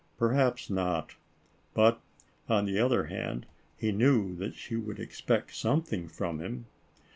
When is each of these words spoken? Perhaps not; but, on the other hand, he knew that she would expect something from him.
Perhaps 0.17 0.71
not; 0.71 1.13
but, 1.75 2.01
on 2.49 2.65
the 2.65 2.79
other 2.79 3.03
hand, 3.03 3.45
he 3.77 3.91
knew 3.91 4.35
that 4.37 4.55
she 4.55 4.75
would 4.75 4.99
expect 4.99 5.55
something 5.55 6.07
from 6.07 6.39
him. 6.39 6.65